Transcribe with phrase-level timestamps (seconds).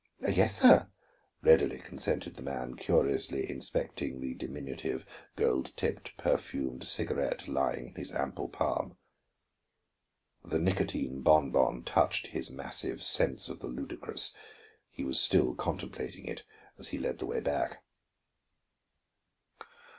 [0.29, 0.89] "Yes, sir,"
[1.43, 8.11] readily consented the man, curiously inspecting the diminutive, gold tipped, perfumed cigarette lying in his
[8.11, 8.97] ample palm.
[10.43, 14.35] The nicotine bon bon touched his massive sense of the ludicrous;
[14.89, 16.41] he was still contemplating it
[16.79, 17.83] as he led the way back.